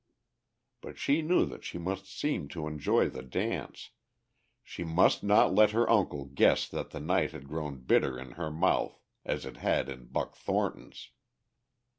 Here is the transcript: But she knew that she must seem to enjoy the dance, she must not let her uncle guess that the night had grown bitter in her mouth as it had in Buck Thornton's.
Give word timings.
But 0.81 0.97
she 0.97 1.21
knew 1.21 1.45
that 1.45 1.63
she 1.63 1.77
must 1.77 2.07
seem 2.07 2.47
to 2.47 2.65
enjoy 2.65 3.07
the 3.07 3.21
dance, 3.21 3.91
she 4.63 4.83
must 4.83 5.21
not 5.23 5.53
let 5.53 5.69
her 5.73 5.87
uncle 5.87 6.25
guess 6.25 6.67
that 6.69 6.89
the 6.89 6.99
night 6.99 7.33
had 7.33 7.47
grown 7.47 7.81
bitter 7.83 8.17
in 8.17 8.31
her 8.31 8.49
mouth 8.49 8.99
as 9.23 9.45
it 9.45 9.57
had 9.57 9.89
in 9.89 10.05
Buck 10.05 10.33
Thornton's. 10.35 11.11